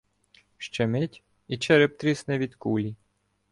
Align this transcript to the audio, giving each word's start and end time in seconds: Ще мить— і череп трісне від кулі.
Ще 0.57 0.87
мить— 0.87 1.23
і 1.47 1.57
череп 1.57 1.97
трісне 1.97 2.37
від 2.37 2.55
кулі. 2.55 2.95